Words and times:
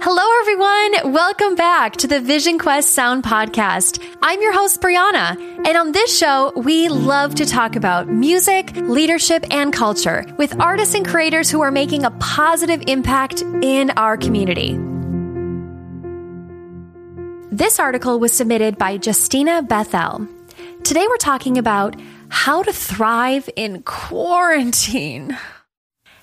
Hello, 0.00 0.22
everyone. 0.42 1.12
Welcome 1.12 1.56
back 1.56 1.96
to 1.96 2.06
the 2.06 2.20
Vision 2.20 2.56
Quest 2.56 2.92
Sound 2.92 3.24
Podcast. 3.24 4.00
I'm 4.22 4.40
your 4.40 4.52
host, 4.52 4.80
Brianna. 4.80 5.36
And 5.66 5.76
on 5.76 5.90
this 5.90 6.16
show, 6.16 6.52
we 6.54 6.88
love 6.88 7.34
to 7.34 7.44
talk 7.44 7.74
about 7.74 8.08
music, 8.08 8.76
leadership, 8.76 9.44
and 9.50 9.72
culture 9.72 10.24
with 10.36 10.60
artists 10.60 10.94
and 10.94 11.04
creators 11.04 11.50
who 11.50 11.62
are 11.62 11.72
making 11.72 12.04
a 12.04 12.12
positive 12.12 12.84
impact 12.86 13.42
in 13.42 13.90
our 13.90 14.16
community. 14.16 14.78
This 17.50 17.80
article 17.80 18.20
was 18.20 18.32
submitted 18.32 18.78
by 18.78 19.00
Justina 19.04 19.62
Bethel. 19.62 20.28
Today, 20.84 21.06
we're 21.08 21.16
talking 21.16 21.58
about 21.58 22.00
how 22.28 22.62
to 22.62 22.72
thrive 22.72 23.50
in 23.56 23.82
quarantine. 23.82 25.36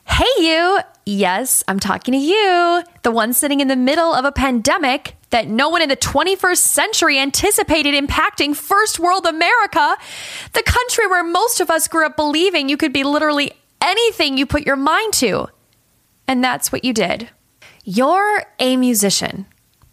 Hey, 0.08 0.30
you! 0.38 0.80
Yes, 1.08 1.64
I'm 1.68 1.80
talking 1.80 2.14
to 2.14 2.18
you, 2.18 2.84
the 3.04 3.12
one 3.12 3.32
sitting 3.34 3.60
in 3.60 3.68
the 3.68 3.76
middle 3.76 4.12
of 4.12 4.26
a 4.26 4.32
pandemic 4.32 5.16
that 5.30 5.48
no 5.48 5.70
one 5.70 5.84
in 5.84 5.90
the 5.90 5.96
21st 5.96 6.58
century 6.58 7.20
anticipated 7.20 7.94
impacting 7.94 8.56
first 8.56 9.00
world 9.00 9.28
America, 9.28 9.98
the 10.54 10.64
country 10.64 11.06
where 11.06 11.24
most 11.24 11.60
of 11.60 11.70
us 11.70 11.88
grew 11.88 12.08
up 12.08 12.16
believing 12.16 12.70
you 12.70 12.78
could 12.78 12.92
be 12.92 13.04
literally 13.04 13.52
anything 13.82 14.36
you 14.36 14.48
put 14.48 14.66
your 14.66 14.76
mind 14.76 15.14
to. 15.14 15.48
And 16.28 16.44
that's 16.44 16.72
what 16.72 16.84
you 16.84 16.92
did. 16.92 17.30
You're 17.84 18.44
a 18.60 18.76
musician. 18.76 19.46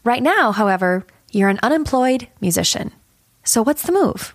Right 0.05 0.23
now, 0.23 0.51
however, 0.51 1.07
you're 1.31 1.51
an 1.51 1.61
unemployed 1.63 2.29
musician. 2.41 2.91
So, 3.45 3.63
what's 3.63 3.83
the 3.83 3.93
move? 3.93 4.35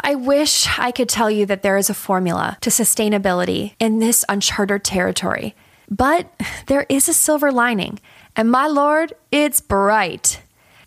I 0.00 0.14
wish 0.14 0.68
I 0.78 0.90
could 0.90 1.08
tell 1.08 1.30
you 1.30 1.44
that 1.46 1.62
there 1.62 1.76
is 1.76 1.90
a 1.90 1.94
formula 1.94 2.56
to 2.60 2.70
sustainability 2.70 3.74
in 3.80 3.98
this 3.98 4.24
uncharted 4.28 4.84
territory. 4.84 5.54
But 5.90 6.30
there 6.66 6.86
is 6.88 7.08
a 7.08 7.14
silver 7.14 7.50
lining, 7.50 7.98
and 8.36 8.50
my 8.50 8.66
lord, 8.66 9.14
it's 9.32 9.60
bright. 9.60 10.42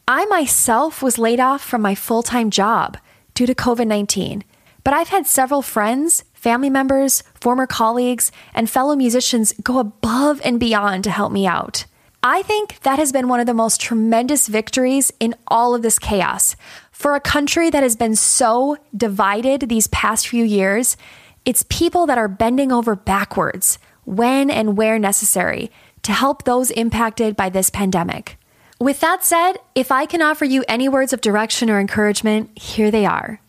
I 0.07 0.25
myself 0.25 1.01
was 1.01 1.17
laid 1.17 1.39
off 1.39 1.63
from 1.63 1.81
my 1.81 1.95
full 1.95 2.23
time 2.23 2.49
job 2.49 2.97
due 3.33 3.45
to 3.45 3.55
COVID 3.55 3.87
19, 3.87 4.43
but 4.83 4.93
I've 4.93 5.09
had 5.09 5.27
several 5.27 5.61
friends, 5.61 6.23
family 6.33 6.69
members, 6.69 7.23
former 7.39 7.67
colleagues, 7.67 8.31
and 8.53 8.69
fellow 8.69 8.95
musicians 8.95 9.53
go 9.63 9.79
above 9.79 10.41
and 10.43 10.59
beyond 10.59 11.03
to 11.03 11.11
help 11.11 11.31
me 11.31 11.45
out. 11.47 11.85
I 12.23 12.43
think 12.43 12.79
that 12.81 12.99
has 12.99 13.11
been 13.11 13.27
one 13.27 13.39
of 13.39 13.47
the 13.47 13.53
most 13.55 13.81
tremendous 13.81 14.47
victories 14.47 15.11
in 15.19 15.33
all 15.47 15.73
of 15.73 15.81
this 15.81 15.97
chaos. 15.97 16.55
For 16.91 17.15
a 17.15 17.19
country 17.19 17.71
that 17.71 17.81
has 17.81 17.95
been 17.95 18.15
so 18.15 18.77
divided 18.95 19.61
these 19.61 19.87
past 19.87 20.27
few 20.27 20.43
years, 20.43 20.97
it's 21.45 21.65
people 21.67 22.05
that 22.05 22.19
are 22.19 22.27
bending 22.27 22.71
over 22.71 22.95
backwards 22.95 23.79
when 24.05 24.51
and 24.51 24.77
where 24.77 24.99
necessary 24.99 25.71
to 26.03 26.11
help 26.11 26.43
those 26.43 26.69
impacted 26.69 27.35
by 27.35 27.49
this 27.49 27.71
pandemic. 27.71 28.37
With 28.79 28.99
that 28.99 29.23
said, 29.23 29.53
if 29.73 29.91
I 29.91 30.05
can 30.05 30.21
offer 30.21 30.45
you 30.45 30.63
any 30.67 30.87
words 30.87 31.13
of 31.13 31.21
direction 31.21 31.71
or 31.71 31.79
encouragement, 31.79 32.55
here 32.55 32.91
they 32.91 33.05
are. 33.05 33.41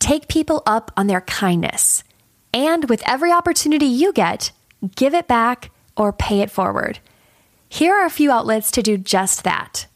Take 0.00 0.26
people 0.26 0.64
up 0.66 0.90
on 0.96 1.06
their 1.06 1.20
kindness. 1.20 2.02
And 2.52 2.88
with 2.88 3.02
every 3.06 3.30
opportunity 3.30 3.86
you 3.86 4.12
get, 4.12 4.50
give 4.96 5.14
it 5.14 5.28
back 5.28 5.70
or 5.96 6.12
pay 6.12 6.40
it 6.40 6.50
forward. 6.50 6.98
Here 7.76 7.94
are 7.94 8.06
a 8.06 8.10
few 8.10 8.32
outlets 8.32 8.70
to 8.70 8.82
do 8.82 8.96
just 8.96 9.44
that. 9.44 9.86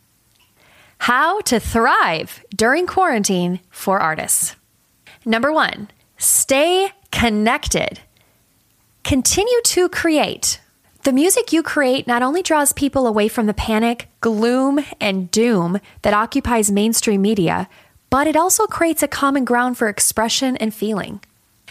How 0.98 1.40
to 1.40 1.58
thrive 1.58 2.44
during 2.54 2.86
quarantine 2.86 3.60
for 3.70 3.98
artists. 3.98 4.54
Number 5.24 5.50
one, 5.50 5.88
stay 6.18 6.92
connected. 7.10 8.00
Continue 9.02 9.62
to 9.64 9.88
create. 9.88 10.60
The 11.04 11.12
music 11.14 11.54
you 11.54 11.62
create 11.62 12.06
not 12.06 12.22
only 12.22 12.42
draws 12.42 12.74
people 12.74 13.06
away 13.06 13.28
from 13.28 13.46
the 13.46 13.54
panic, 13.54 14.08
gloom, 14.20 14.84
and 15.00 15.30
doom 15.30 15.80
that 16.02 16.12
occupies 16.12 16.70
mainstream 16.70 17.22
media, 17.22 17.66
but 18.10 18.26
it 18.26 18.36
also 18.36 18.66
creates 18.66 19.02
a 19.02 19.08
common 19.08 19.46
ground 19.46 19.78
for 19.78 19.88
expression 19.88 20.54
and 20.58 20.74
feeling. 20.74 21.20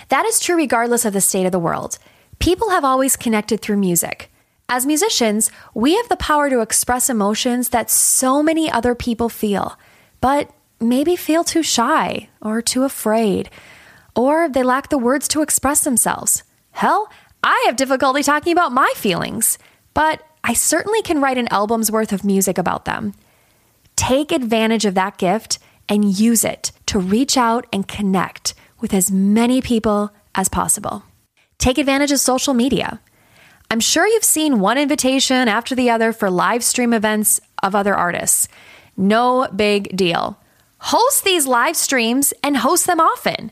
That 0.07 0.25
is 0.25 0.39
true 0.39 0.55
regardless 0.55 1.05
of 1.05 1.13
the 1.13 1.21
state 1.21 1.45
of 1.45 1.51
the 1.51 1.59
world. 1.59 1.99
People 2.39 2.71
have 2.71 2.83
always 2.83 3.15
connected 3.15 3.61
through 3.61 3.77
music. 3.77 4.31
As 4.71 4.85
musicians, 4.85 5.49
we 5.73 5.95
have 5.95 6.09
the 6.09 6.15
power 6.15 6.47
to 6.47 6.61
express 6.61 7.09
emotions 7.09 7.69
that 7.69 7.89
so 7.89 8.43
many 8.43 8.71
other 8.71 8.93
people 8.93 9.27
feel, 9.27 9.79
but 10.21 10.51
maybe 10.79 11.15
feel 11.15 11.43
too 11.43 11.63
shy 11.63 12.29
or 12.39 12.61
too 12.61 12.83
afraid, 12.83 13.49
or 14.15 14.47
they 14.47 14.61
lack 14.61 14.89
the 14.89 14.99
words 14.99 15.27
to 15.29 15.41
express 15.41 15.83
themselves. 15.83 16.43
Hell, 16.69 17.09
I 17.43 17.63
have 17.65 17.77
difficulty 17.77 18.21
talking 18.21 18.53
about 18.53 18.71
my 18.71 18.93
feelings, 18.95 19.57
but 19.95 20.21
I 20.43 20.53
certainly 20.53 21.01
can 21.01 21.19
write 21.19 21.39
an 21.39 21.47
album's 21.47 21.91
worth 21.91 22.13
of 22.13 22.23
music 22.23 22.59
about 22.59 22.85
them. 22.85 23.15
Take 23.95 24.31
advantage 24.31 24.85
of 24.85 24.93
that 24.93 25.17
gift 25.17 25.57
and 25.89 26.05
use 26.05 26.45
it 26.45 26.71
to 26.85 26.99
reach 26.99 27.37
out 27.37 27.65
and 27.73 27.87
connect 27.87 28.53
with 28.79 28.93
as 28.93 29.09
many 29.09 29.61
people 29.61 30.13
as 30.35 30.47
possible. 30.47 31.03
Take 31.57 31.79
advantage 31.79 32.11
of 32.11 32.19
social 32.19 32.53
media. 32.53 33.01
I'm 33.71 33.79
sure 33.79 34.07
you've 34.07 34.23
seen 34.23 34.59
one 34.59 34.79
invitation 34.79 35.47
after 35.47 35.75
the 35.75 35.91
other 35.91 36.11
for 36.11 36.31
live 36.31 36.63
stream 36.63 36.91
events 36.91 37.39
of 37.61 37.75
other 37.75 37.93
artists. 37.95 38.47
No 38.97 39.47
big 39.55 39.95
deal. 39.95 40.39
Host 40.79 41.23
these 41.23 41.45
live 41.45 41.77
streams 41.77 42.33
and 42.43 42.57
host 42.57 42.87
them 42.87 42.99
often. 42.99 43.51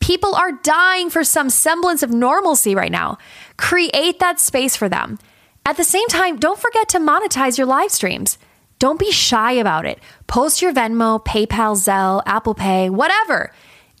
People 0.00 0.34
are 0.34 0.50
dying 0.50 1.10
for 1.10 1.22
some 1.22 1.48
semblance 1.48 2.02
of 2.02 2.10
normalcy 2.10 2.74
right 2.74 2.90
now. 2.90 3.18
Create 3.56 4.18
that 4.18 4.40
space 4.40 4.74
for 4.74 4.88
them. 4.88 5.16
At 5.64 5.76
the 5.76 5.84
same 5.84 6.08
time, 6.08 6.38
don't 6.38 6.58
forget 6.58 6.88
to 6.88 6.98
monetize 6.98 7.56
your 7.56 7.68
live 7.68 7.92
streams. 7.92 8.38
Don't 8.80 8.98
be 8.98 9.12
shy 9.12 9.52
about 9.52 9.86
it. 9.86 10.00
Post 10.26 10.60
your 10.60 10.72
Venmo, 10.72 11.24
PayPal, 11.24 11.76
Zelle, 11.76 12.20
Apple 12.26 12.54
Pay, 12.54 12.90
whatever. 12.90 13.52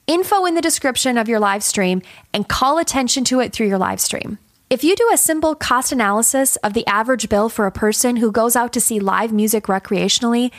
Info 0.08 0.44
in 0.44 0.56
the 0.56 0.60
description 0.60 1.16
of 1.16 1.28
your 1.28 1.38
live 1.38 1.62
stream 1.62 2.02
and 2.34 2.48
call 2.48 2.78
attention 2.78 3.22
to 3.26 3.38
it 3.38 3.52
through 3.52 3.68
your 3.68 3.78
live 3.78 4.00
stream. 4.00 4.38
If 4.72 4.82
you 4.82 4.96
do 4.96 5.10
a 5.12 5.18
simple 5.18 5.54
cost 5.54 5.92
analysis 5.92 6.56
of 6.64 6.72
the 6.72 6.86
average 6.86 7.28
bill 7.28 7.50
for 7.50 7.66
a 7.66 7.70
person 7.70 8.16
who 8.16 8.32
goes 8.32 8.56
out 8.56 8.72
to 8.72 8.80
see 8.80 9.00
live 9.00 9.30
music 9.30 9.64
recreationally, 9.64 10.50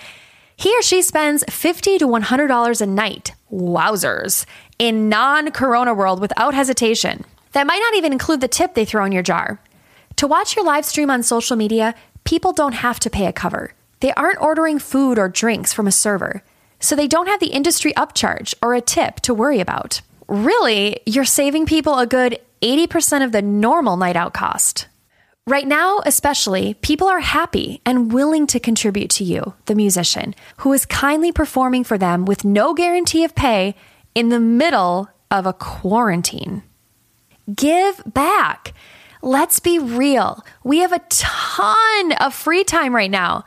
he 0.55 0.71
or 0.77 0.83
she 0.83 1.01
spends 1.01 1.43
50 1.49 1.97
to 1.97 2.05
$100 2.05 2.81
a 2.81 2.85
night. 2.85 3.31
Wowzers. 3.51 4.45
In 4.77 5.09
non 5.09 5.49
corona 5.49 5.95
world 5.95 6.21
without 6.21 6.53
hesitation. 6.53 7.25
That 7.53 7.65
might 7.65 7.79
not 7.79 7.95
even 7.95 8.11
include 8.11 8.41
the 8.41 8.47
tip 8.47 8.75
they 8.75 8.85
throw 8.85 9.03
in 9.03 9.13
your 9.13 9.23
jar. 9.23 9.59
To 10.17 10.27
watch 10.27 10.55
your 10.55 10.63
live 10.63 10.85
stream 10.85 11.09
on 11.09 11.23
social 11.23 11.57
media, 11.57 11.95
people 12.23 12.53
don't 12.53 12.73
have 12.73 12.99
to 12.99 13.09
pay 13.09 13.25
a 13.25 13.33
cover. 13.33 13.73
They 14.01 14.13
aren't 14.13 14.43
ordering 14.43 14.77
food 14.77 15.17
or 15.17 15.27
drinks 15.27 15.73
from 15.73 15.87
a 15.87 15.91
server, 15.91 16.43
so 16.79 16.95
they 16.95 17.07
don't 17.07 17.29
have 17.29 17.39
the 17.39 17.47
industry 17.47 17.93
upcharge 17.93 18.53
or 18.61 18.75
a 18.75 18.81
tip 18.81 19.21
to 19.21 19.33
worry 19.33 19.59
about. 19.59 20.01
Really, 20.27 20.99
you're 21.07 21.25
saving 21.25 21.65
people 21.65 21.97
a 21.97 22.05
good 22.05 22.37
80% 22.63 23.25
of 23.25 23.33
the 23.33 23.41
normal 23.41 23.97
night 23.97 24.15
out 24.15 24.33
cost. 24.33 24.87
Right 25.45 25.67
now, 25.67 25.99
especially, 26.05 26.75
people 26.75 27.09
are 27.09 27.19
happy 27.19 27.81
and 27.85 28.13
willing 28.13 28.47
to 28.47 28.61
contribute 28.61 29.09
to 29.09 29.25
you, 29.25 29.55
the 29.65 29.75
musician, 29.75 30.33
who 30.57 30.71
is 30.71 30.85
kindly 30.85 31.33
performing 31.33 31.83
for 31.83 31.97
them 31.97 32.23
with 32.23 32.45
no 32.45 32.73
guarantee 32.73 33.25
of 33.25 33.35
pay 33.35 33.75
in 34.15 34.29
the 34.29 34.39
middle 34.39 35.09
of 35.29 35.45
a 35.45 35.51
quarantine. 35.51 36.63
Give 37.53 38.01
back. 38.05 38.73
Let's 39.21 39.59
be 39.59 39.79
real. 39.79 40.45
We 40.63 40.79
have 40.79 40.93
a 40.93 41.01
ton 41.09 42.13
of 42.13 42.33
free 42.33 42.63
time 42.63 42.95
right 42.95 43.11
now. 43.11 43.43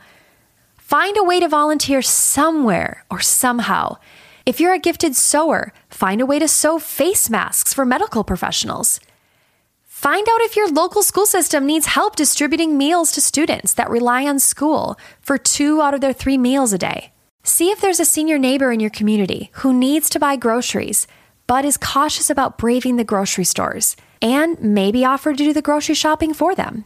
Find 0.77 1.17
a 1.17 1.23
way 1.23 1.39
to 1.39 1.47
volunteer 1.47 2.03
somewhere 2.03 3.05
or 3.09 3.21
somehow. 3.21 3.97
If 4.45 4.59
you're 4.59 4.73
a 4.73 4.79
gifted 4.79 5.15
sewer, 5.15 5.73
find 5.89 6.21
a 6.21 6.25
way 6.25 6.37
to 6.37 6.47
sew 6.47 6.77
face 6.77 7.29
masks 7.29 7.73
for 7.73 7.85
medical 7.85 8.23
professionals. 8.23 8.99
Find 10.07 10.25
out 10.29 10.39
if 10.39 10.55
your 10.55 10.69
local 10.69 11.03
school 11.03 11.25
system 11.25 11.65
needs 11.65 11.87
help 11.87 12.15
distributing 12.15 12.77
meals 12.77 13.11
to 13.11 13.19
students 13.19 13.73
that 13.73 13.89
rely 13.89 14.25
on 14.25 14.39
school 14.39 14.97
for 15.19 15.37
two 15.37 15.81
out 15.81 15.93
of 15.93 15.99
their 15.99 16.13
three 16.13 16.37
meals 16.37 16.71
a 16.71 16.77
day. 16.77 17.11
See 17.43 17.71
if 17.71 17.81
there's 17.81 17.99
a 17.99 18.05
senior 18.05 18.37
neighbor 18.37 18.71
in 18.71 18.79
your 18.79 18.89
community 18.89 19.49
who 19.55 19.73
needs 19.73 20.09
to 20.11 20.17
buy 20.17 20.37
groceries 20.37 21.07
but 21.45 21.65
is 21.65 21.75
cautious 21.75 22.29
about 22.29 22.57
braving 22.57 22.95
the 22.95 23.03
grocery 23.03 23.43
stores 23.43 23.97
and 24.21 24.57
maybe 24.61 25.03
offer 25.03 25.33
to 25.33 25.43
do 25.43 25.51
the 25.51 25.61
grocery 25.61 25.95
shopping 25.95 26.33
for 26.33 26.55
them. 26.55 26.85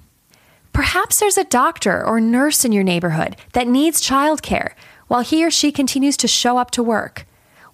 Perhaps 0.73 1.19
there's 1.19 1.37
a 1.37 1.43
doctor 1.43 2.03
or 2.03 2.19
nurse 2.19 2.65
in 2.65 2.71
your 2.71 2.83
neighborhood 2.83 3.35
that 3.53 3.67
needs 3.67 4.01
childcare 4.01 4.71
while 5.09 5.21
he 5.21 5.45
or 5.45 5.51
she 5.51 5.71
continues 5.71 6.17
to 6.17 6.27
show 6.27 6.57
up 6.57 6.71
to 6.71 6.81
work. 6.81 7.27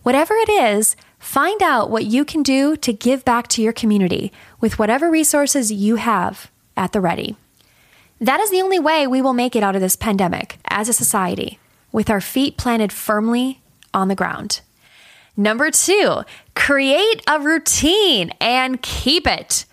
Whatever 0.04 0.34
it 0.34 0.50
is, 0.50 0.98
find 1.28 1.62
out 1.62 1.90
what 1.90 2.06
you 2.06 2.24
can 2.24 2.42
do 2.42 2.78
to 2.78 2.94
give 2.94 3.26
back 3.26 3.50
to 3.50 3.62
your 3.62 3.74
community 3.74 4.32
with 4.62 4.80
whatever 4.80 5.12
resources 5.12 5.70
you 5.70 5.98
have 5.98 6.50
at 6.78 6.94
the 6.94 7.02
ready. 7.02 7.36
That 8.22 8.40
is 8.40 8.50
the 8.50 8.62
only 8.62 8.80
way 8.80 9.06
we 9.06 9.22
will 9.22 9.34
make 9.34 9.54
it 9.54 9.62
out 9.62 9.76
of 9.76 9.82
this 9.82 9.98
pandemic 9.98 10.58
as 10.70 10.88
a 10.88 10.94
society, 10.94 11.60
with 11.92 12.10
our 12.10 12.22
feet 12.22 12.56
planted 12.56 12.94
firmly 12.94 13.62
on 13.94 14.08
the 14.08 14.16
ground. 14.16 14.62
Number 15.36 15.70
two, 15.70 16.22
create 16.56 17.22
a 17.28 17.42
routine 17.42 18.32
and 18.40 18.82
keep 18.82 19.28
it. 19.28 19.66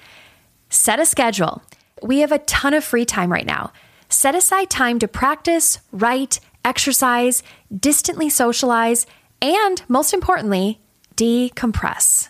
Set 0.71 0.99
a 0.99 1.07
schedule. 1.07 1.63
We 2.03 2.19
have 2.19 2.33
a 2.33 2.39
ton 2.39 2.75
of 2.75 2.83
free 2.83 3.05
time 3.05 3.31
right 3.31 3.47
now. 3.47 3.73
Set 4.09 4.35
aside 4.35 4.71
time 4.71 4.99
to 4.99 5.07
practice, 5.07 5.79
write, 5.93 6.41
exercise, 6.65 7.45
distantly 7.73 8.29
socialize, 8.29 9.07
and 9.41 9.83
most 9.87 10.13
importantly, 10.13 10.81
decompress. 11.17 12.29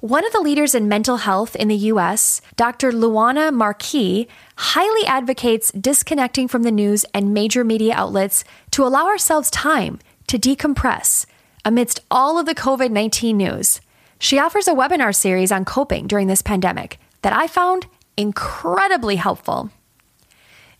One 0.00 0.26
of 0.26 0.32
the 0.32 0.40
leaders 0.40 0.74
in 0.74 0.86
mental 0.86 1.16
health 1.16 1.56
in 1.56 1.68
the 1.68 1.88
US, 1.92 2.42
Dr. 2.56 2.92
Luana 2.92 3.50
Marques, 3.50 4.26
highly 4.56 5.06
advocates 5.06 5.72
disconnecting 5.72 6.46
from 6.46 6.62
the 6.62 6.70
news 6.70 7.06
and 7.14 7.32
major 7.32 7.64
media 7.64 7.94
outlets 7.94 8.44
to 8.72 8.84
allow 8.84 9.06
ourselves 9.06 9.50
time 9.50 9.98
to 10.26 10.38
decompress 10.38 11.24
amidst 11.64 12.00
all 12.10 12.38
of 12.38 12.44
the 12.44 12.54
COVID 12.54 12.90
19 12.90 13.36
news. 13.36 13.80
She 14.18 14.38
offers 14.38 14.68
a 14.68 14.74
webinar 14.74 15.14
series 15.14 15.50
on 15.50 15.64
coping 15.64 16.06
during 16.06 16.26
this 16.26 16.42
pandemic 16.42 16.98
that 17.22 17.32
I 17.32 17.46
found 17.46 17.86
incredibly 18.16 19.16
helpful. 19.16 19.70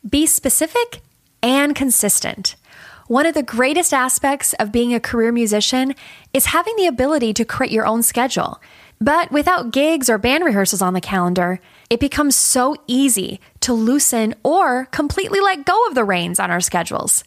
Be 0.06 0.26
specific 0.26 1.00
and 1.42 1.74
consistent. 1.74 2.56
One 3.06 3.26
of 3.26 3.34
the 3.34 3.42
greatest 3.42 3.92
aspects 3.92 4.54
of 4.54 4.72
being 4.72 4.94
a 4.94 5.00
career 5.00 5.30
musician 5.30 5.94
is 6.32 6.46
having 6.46 6.74
the 6.76 6.86
ability 6.86 7.34
to 7.34 7.44
create 7.44 7.70
your 7.70 7.86
own 7.86 8.02
schedule. 8.02 8.62
But 8.98 9.30
without 9.30 9.72
gigs 9.72 10.08
or 10.08 10.16
band 10.16 10.42
rehearsals 10.42 10.80
on 10.80 10.94
the 10.94 11.02
calendar, 11.02 11.60
it 11.90 12.00
becomes 12.00 12.34
so 12.34 12.76
easy 12.86 13.40
to 13.60 13.74
loosen 13.74 14.34
or 14.42 14.86
completely 14.86 15.40
let 15.40 15.66
go 15.66 15.86
of 15.86 15.94
the 15.94 16.04
reins 16.04 16.40
on 16.40 16.50
our 16.50 16.62
schedules. 16.62 17.24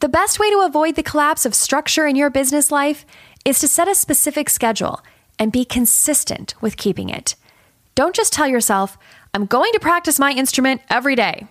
The 0.00 0.08
best 0.08 0.38
way 0.38 0.50
to 0.50 0.64
avoid 0.66 0.96
the 0.96 1.02
collapse 1.02 1.46
of 1.46 1.54
structure 1.54 2.06
in 2.06 2.16
your 2.16 2.28
business 2.28 2.70
life 2.70 3.06
is 3.46 3.58
to 3.60 3.68
set 3.68 3.88
a 3.88 3.94
specific 3.94 4.50
schedule 4.50 5.00
and 5.38 5.50
be 5.50 5.64
consistent 5.64 6.54
with 6.60 6.76
keeping 6.76 7.08
it. 7.08 7.36
Don't 7.94 8.14
just 8.14 8.34
tell 8.34 8.46
yourself, 8.46 8.98
I'm 9.32 9.46
going 9.46 9.72
to 9.72 9.80
practice 9.80 10.18
my 10.18 10.32
instrument 10.32 10.82
every 10.90 11.16
day. 11.16 11.46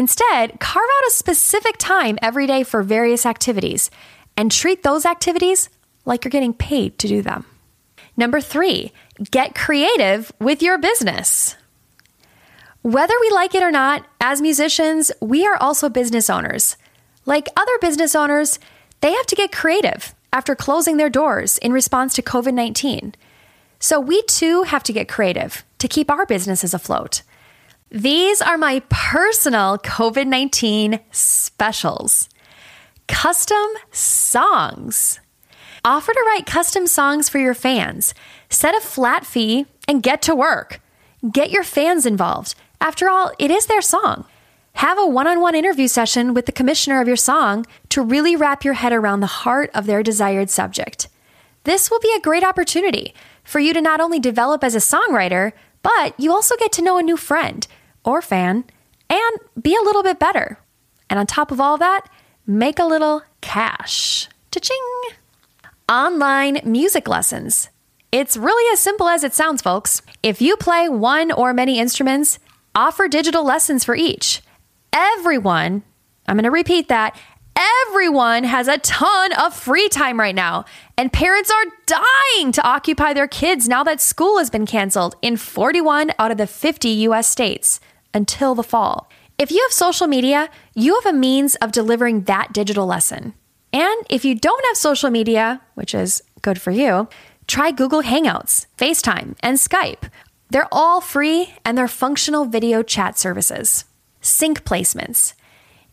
Instead, 0.00 0.58
carve 0.60 0.88
out 0.96 1.08
a 1.08 1.10
specific 1.10 1.76
time 1.76 2.18
every 2.22 2.46
day 2.46 2.62
for 2.62 2.82
various 2.82 3.26
activities 3.26 3.90
and 4.34 4.50
treat 4.50 4.82
those 4.82 5.04
activities 5.04 5.68
like 6.06 6.24
you're 6.24 6.30
getting 6.30 6.54
paid 6.54 6.98
to 6.98 7.06
do 7.06 7.20
them. 7.20 7.44
Number 8.16 8.40
three, 8.40 8.92
get 9.30 9.54
creative 9.54 10.32
with 10.40 10.62
your 10.62 10.78
business. 10.78 11.54
Whether 12.80 13.12
we 13.20 13.28
like 13.28 13.54
it 13.54 13.62
or 13.62 13.70
not, 13.70 14.06
as 14.22 14.40
musicians, 14.40 15.12
we 15.20 15.46
are 15.46 15.56
also 15.56 15.90
business 15.90 16.30
owners. 16.30 16.78
Like 17.26 17.48
other 17.54 17.78
business 17.82 18.14
owners, 18.14 18.58
they 19.02 19.12
have 19.12 19.26
to 19.26 19.36
get 19.36 19.52
creative 19.52 20.14
after 20.32 20.56
closing 20.56 20.96
their 20.96 21.10
doors 21.10 21.58
in 21.58 21.74
response 21.74 22.14
to 22.14 22.22
COVID 22.22 22.54
19. 22.54 23.14
So 23.80 24.00
we 24.00 24.22
too 24.22 24.62
have 24.62 24.82
to 24.84 24.94
get 24.94 25.08
creative 25.08 25.62
to 25.76 25.88
keep 25.88 26.10
our 26.10 26.24
businesses 26.24 26.72
afloat. 26.72 27.20
These 27.92 28.40
are 28.40 28.56
my 28.56 28.82
personal 28.88 29.76
COVID 29.76 30.28
19 30.28 31.00
specials. 31.10 32.28
Custom 33.08 33.66
songs. 33.90 35.18
Offer 35.84 36.12
to 36.12 36.24
write 36.24 36.46
custom 36.46 36.86
songs 36.86 37.28
for 37.28 37.38
your 37.38 37.54
fans. 37.54 38.14
Set 38.48 38.76
a 38.76 38.80
flat 38.80 39.26
fee 39.26 39.66
and 39.88 40.04
get 40.04 40.22
to 40.22 40.36
work. 40.36 40.80
Get 41.32 41.50
your 41.50 41.64
fans 41.64 42.06
involved. 42.06 42.54
After 42.80 43.08
all, 43.10 43.32
it 43.40 43.50
is 43.50 43.66
their 43.66 43.82
song. 43.82 44.24
Have 44.74 44.96
a 44.96 45.04
one 45.04 45.26
on 45.26 45.40
one 45.40 45.56
interview 45.56 45.88
session 45.88 46.32
with 46.32 46.46
the 46.46 46.52
commissioner 46.52 47.00
of 47.00 47.08
your 47.08 47.16
song 47.16 47.66
to 47.88 48.02
really 48.02 48.36
wrap 48.36 48.62
your 48.62 48.74
head 48.74 48.92
around 48.92 49.18
the 49.18 49.26
heart 49.26 49.68
of 49.74 49.86
their 49.86 50.04
desired 50.04 50.48
subject. 50.48 51.08
This 51.64 51.90
will 51.90 52.00
be 52.00 52.14
a 52.16 52.20
great 52.20 52.44
opportunity 52.44 53.14
for 53.42 53.58
you 53.58 53.74
to 53.74 53.80
not 53.80 54.00
only 54.00 54.20
develop 54.20 54.62
as 54.62 54.76
a 54.76 54.78
songwriter, 54.78 55.50
but 55.82 56.18
you 56.20 56.32
also 56.32 56.54
get 56.56 56.70
to 56.72 56.82
know 56.82 56.96
a 56.96 57.02
new 57.02 57.16
friend 57.16 57.66
or 58.04 58.22
fan 58.22 58.64
and 59.08 59.38
be 59.60 59.74
a 59.74 59.82
little 59.82 60.02
bit 60.02 60.18
better. 60.18 60.58
And 61.08 61.18
on 61.18 61.26
top 61.26 61.50
of 61.50 61.60
all 61.60 61.78
that, 61.78 62.06
make 62.46 62.78
a 62.78 62.84
little 62.84 63.22
cash. 63.40 64.28
Cha-ching! 64.52 64.78
Online 65.88 66.60
music 66.64 67.08
lessons. 67.08 67.68
It's 68.12 68.36
really 68.36 68.72
as 68.72 68.80
simple 68.80 69.08
as 69.08 69.24
it 69.24 69.34
sounds, 69.34 69.62
folks. 69.62 70.02
If 70.22 70.40
you 70.42 70.56
play 70.56 70.88
one 70.88 71.30
or 71.32 71.52
many 71.52 71.78
instruments, 71.78 72.38
offer 72.74 73.08
digital 73.08 73.44
lessons 73.44 73.84
for 73.84 73.94
each. 73.94 74.42
Everyone, 74.92 75.82
I'm 76.26 76.36
going 76.36 76.44
to 76.44 76.50
repeat 76.50 76.88
that, 76.88 77.16
everyone 77.88 78.44
has 78.44 78.68
a 78.68 78.78
ton 78.78 79.32
of 79.34 79.54
free 79.54 79.88
time 79.88 80.18
right 80.18 80.34
now, 80.34 80.64
and 80.96 81.12
parents 81.12 81.50
are 81.50 81.72
dying 81.86 82.52
to 82.52 82.66
occupy 82.66 83.12
their 83.12 83.28
kids 83.28 83.68
now 83.68 83.84
that 83.84 84.00
school 84.00 84.38
has 84.38 84.50
been 84.50 84.66
canceled 84.66 85.16
in 85.22 85.36
41 85.36 86.12
out 86.18 86.30
of 86.30 86.38
the 86.38 86.46
50 86.46 86.88
US 86.88 87.26
states 87.26 87.80
until 88.14 88.54
the 88.54 88.62
fall. 88.62 89.10
If 89.38 89.50
you 89.50 89.62
have 89.62 89.72
social 89.72 90.06
media, 90.06 90.50
you 90.74 90.94
have 90.94 91.06
a 91.06 91.16
means 91.16 91.54
of 91.56 91.72
delivering 91.72 92.22
that 92.24 92.52
digital 92.52 92.86
lesson. 92.86 93.34
And 93.72 94.06
if 94.08 94.24
you 94.24 94.34
don't 94.34 94.64
have 94.66 94.76
social 94.76 95.10
media, 95.10 95.60
which 95.74 95.94
is 95.94 96.22
good 96.42 96.60
for 96.60 96.70
you, 96.70 97.08
try 97.46 97.70
Google 97.70 98.02
Hangouts, 98.02 98.66
FaceTime, 98.76 99.36
and 99.40 99.56
Skype. 99.56 100.10
They're 100.50 100.68
all 100.72 101.00
free 101.00 101.54
and 101.64 101.78
they're 101.78 101.88
functional 101.88 102.44
video 102.44 102.82
chat 102.82 103.18
services. 103.18 103.84
Sync 104.20 104.64
placements. 104.64 105.34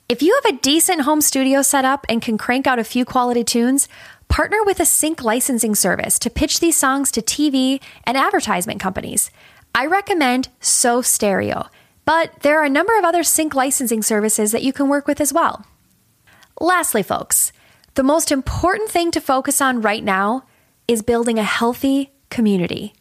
If 0.10 0.22
you 0.22 0.40
have 0.42 0.54
a 0.54 0.58
decent 0.60 1.02
home 1.02 1.20
studio 1.20 1.62
set 1.62 1.84
up 1.84 2.06
and 2.08 2.22
can 2.22 2.38
crank 2.38 2.66
out 2.66 2.80
a 2.80 2.86
few 2.86 3.04
quality 3.04 3.44
tunes, 3.44 3.90
partner 4.30 4.64
with 4.64 4.80
a 4.80 4.86
sync 4.86 5.22
licensing 5.22 5.76
service 5.76 6.18
to 6.20 6.30
pitch 6.30 6.62
these 6.62 6.78
songs 6.78 7.12
to 7.12 7.22
TV 7.22 7.82
and 8.06 8.16
advertisement 8.16 8.80
companies. 8.80 9.30
I 9.76 9.86
recommend 9.86 10.48
So 10.62 11.02
Stereo. 11.02 11.68
But 12.06 12.40
there 12.40 12.58
are 12.58 12.64
a 12.64 12.70
number 12.70 12.98
of 12.98 13.04
other 13.04 13.22
sync 13.22 13.54
licensing 13.54 14.02
services 14.02 14.54
that 14.54 14.64
you 14.64 14.72
can 14.72 14.88
work 14.88 15.08
with 15.08 15.20
as 15.20 15.34
well. 15.34 15.66
Lastly, 16.62 17.04
folks, 17.04 17.52
the 17.96 18.04
most 18.04 18.32
important 18.32 18.90
thing 18.90 19.12
to 19.12 19.20
focus 19.20 19.60
on 19.60 19.82
right 19.82 20.06
now 20.06 20.46
is 20.88 21.02
building 21.02 21.38
a 21.38 21.44
healthy 21.44 22.14
community. 22.30 22.94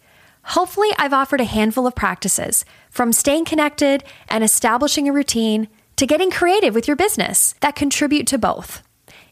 Hopefully, 0.42 0.90
I've 0.98 1.12
offered 1.12 1.40
a 1.40 1.44
handful 1.44 1.86
of 1.86 1.94
practices 1.94 2.64
from 2.90 3.12
staying 3.12 3.44
connected 3.44 4.02
and 4.28 4.42
establishing 4.42 5.08
a 5.08 5.12
routine 5.12 5.68
to 5.96 6.06
getting 6.06 6.30
creative 6.30 6.74
with 6.74 6.86
your 6.86 6.96
business 6.96 7.54
that 7.60 7.76
contribute 7.76 8.26
to 8.28 8.38
both. 8.38 8.82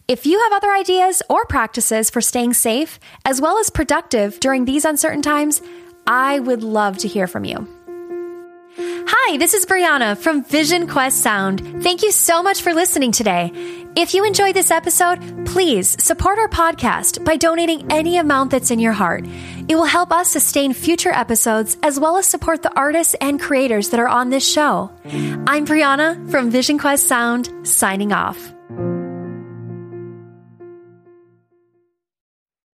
If 0.07 0.27
you 0.27 0.39
have 0.41 0.53
other 0.53 0.71
ideas 0.71 1.23
or 1.31 1.47
practices 1.47 2.11
for 2.11 2.21
staying 2.21 2.55
safe 2.55 3.01
as 3.25 3.41
well 3.41 3.59
as 3.59 3.71
productive 3.71 4.39
during 4.41 4.65
these 4.65 4.85
uncertain 4.85 5.23
times, 5.23 5.63
I 6.07 6.41
would 6.41 6.63
love 6.63 6.99
to 6.99 7.09
hear 7.09 7.27
from 7.27 7.45
you. 7.45 7.74
Hi, 8.77 9.37
this 9.37 9.55
is 9.55 9.67
Brianna 9.67 10.17
from 10.17 10.43
Vision 10.43 10.89
Quest 10.89 11.21
Sound. 11.21 11.83
Thank 11.83 12.03
you 12.03 12.11
so 12.11 12.43
much 12.43 12.63
for 12.63 12.75
listening 12.75 13.13
today. 13.13 13.53
If 13.95 14.15
you 14.15 14.25
enjoyed 14.25 14.57
this 14.57 14.73
episode, 14.73 15.47
please 15.47 15.97
support 16.03 16.39
our 16.41 16.49
podcast 16.49 17.25
by 17.25 17.37
donating 17.37 17.93
any 17.93 18.17
amount 18.17 18.51
that's 18.51 18.73
in 18.73 18.81
your 18.81 18.93
heart. 18.93 19.25
It 19.69 19.77
will 19.77 19.85
help 19.85 20.11
us 20.11 20.29
sustain 20.29 20.73
future 20.73 21.13
episodes 21.13 21.77
as 21.85 22.01
well 22.01 22.17
as 22.17 22.27
support 22.27 22.63
the 22.63 22.75
artists 22.77 23.15
and 23.21 23.41
creators 23.41 23.91
that 23.91 24.01
are 24.01 24.09
on 24.09 24.31
this 24.31 24.51
show. 24.51 24.91
I'm 25.05 25.67
Brianna 25.67 26.29
from 26.33 26.51
Vision 26.51 26.79
Quest 26.79 27.07
Sound, 27.07 27.49
signing 27.63 28.13
off. 28.13 28.53